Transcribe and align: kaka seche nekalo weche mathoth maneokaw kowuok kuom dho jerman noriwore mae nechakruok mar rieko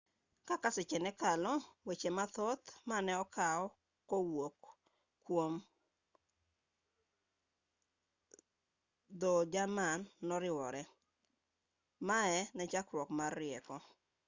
kaka 0.47 0.69
seche 0.75 0.97
nekalo 1.05 1.53
weche 1.87 2.09
mathoth 2.17 2.65
maneokaw 2.89 3.61
kowuok 4.09 4.57
kuom 5.25 5.53
dho 9.19 9.33
jerman 9.53 9.99
noriwore 10.27 10.83
mae 12.07 12.37
nechakruok 12.57 13.09
mar 13.19 13.31
rieko 13.39 13.75